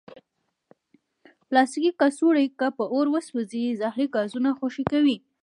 [1.47, 5.17] پلاستيکي کڅوړې که په اور وسوځي، زهري ګازونه خوشې کوي.